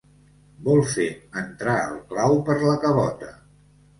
[0.67, 1.05] Voler fer
[1.41, 3.31] entrar el clau per la cabota.